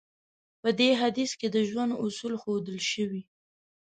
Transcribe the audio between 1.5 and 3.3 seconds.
ژوند اصول ښودل شوی.